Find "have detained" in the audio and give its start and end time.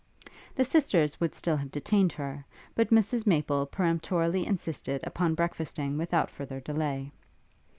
1.57-2.11